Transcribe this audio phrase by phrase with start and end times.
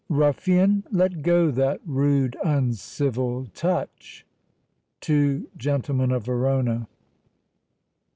[0.09, 4.25] Ruffian, let go that rude uncivil touch!
[4.99, 6.87] TWO GENTLEMEN OF VERONA.